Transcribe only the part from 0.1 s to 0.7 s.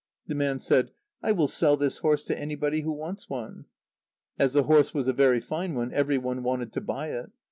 The man